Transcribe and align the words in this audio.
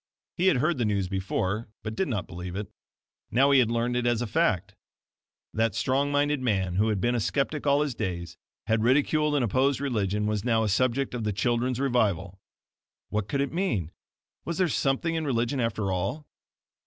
He 0.35 0.47
had 0.47 0.57
heard 0.57 0.79
the 0.79 0.83
news 0.85 1.07
before, 1.07 1.69
but 1.83 1.93
did 1.93 2.07
not 2.07 2.25
believe 2.25 2.55
it. 2.55 2.71
Now 3.29 3.51
he 3.51 3.59
had 3.59 3.69
learned 3.69 3.95
it 3.95 4.07
as 4.07 4.19
a 4.23 4.25
fact. 4.25 4.73
That 5.53 5.75
strong 5.75 6.11
minded 6.11 6.41
man 6.41 6.77
who 6.77 6.87
had 6.89 6.99
been 6.99 7.13
a 7.13 7.19
skeptic 7.19 7.67
all 7.67 7.81
his 7.81 7.93
days, 7.93 8.35
had 8.65 8.81
ridiculed 8.81 9.35
and 9.35 9.45
opposed 9.45 9.79
religion, 9.79 10.25
was 10.25 10.43
now 10.43 10.63
a 10.63 10.69
subject 10.69 11.13
of 11.13 11.23
"the 11.23 11.31
children's 11.31 11.79
revival." 11.79 12.39
What 13.09 13.27
could 13.27 13.41
it 13.41 13.53
mean? 13.53 13.91
Was 14.43 14.57
there 14.57 14.67
something 14.69 15.13
in 15.13 15.23
religion 15.23 15.59
after 15.59 15.91
all? 15.91 16.25